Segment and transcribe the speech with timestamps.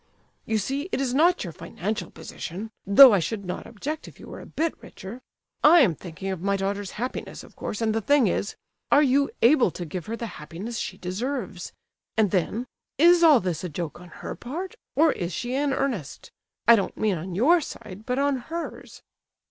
[0.47, 4.25] You see, it is not your financial position (though I should not object if you
[4.27, 8.25] were a bit richer)—I am thinking of my daughter's happiness, of course, and the thing
[8.25, 11.71] is—are you able to give her the happiness she deserves?
[12.17, 16.31] And then—is all this a joke on her part, or is she in earnest?
[16.67, 19.03] I don't mean on your side, but on hers."